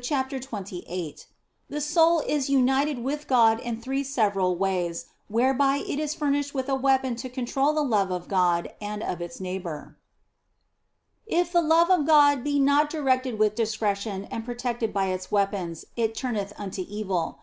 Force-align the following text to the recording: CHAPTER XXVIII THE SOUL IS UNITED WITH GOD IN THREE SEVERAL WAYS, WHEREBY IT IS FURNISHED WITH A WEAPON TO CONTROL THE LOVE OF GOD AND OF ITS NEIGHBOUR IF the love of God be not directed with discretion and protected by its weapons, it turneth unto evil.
CHAPTER 0.00 0.38
XXVIII 0.38 1.16
THE 1.68 1.80
SOUL 1.82 2.20
IS 2.20 2.48
UNITED 2.48 3.04
WITH 3.04 3.28
GOD 3.28 3.60
IN 3.60 3.78
THREE 3.78 4.04
SEVERAL 4.04 4.56
WAYS, 4.56 5.04
WHEREBY 5.28 5.80
IT 5.80 5.98
IS 5.98 6.14
FURNISHED 6.14 6.54
WITH 6.54 6.70
A 6.70 6.74
WEAPON 6.74 7.14
TO 7.14 7.28
CONTROL 7.28 7.74
THE 7.74 7.82
LOVE 7.82 8.10
OF 8.10 8.26
GOD 8.26 8.72
AND 8.80 9.02
OF 9.02 9.20
ITS 9.20 9.38
NEIGHBOUR 9.38 9.98
IF 11.26 11.52
the 11.52 11.60
love 11.60 11.90
of 11.90 12.06
God 12.06 12.42
be 12.42 12.58
not 12.58 12.88
directed 12.88 13.38
with 13.38 13.54
discretion 13.54 14.26
and 14.30 14.46
protected 14.46 14.94
by 14.94 15.08
its 15.08 15.30
weapons, 15.30 15.84
it 15.94 16.14
turneth 16.14 16.54
unto 16.56 16.86
evil. 16.88 17.30